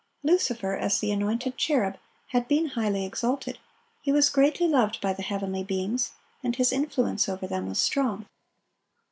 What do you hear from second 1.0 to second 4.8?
anointed cherub, had been highly exalted; he was greatly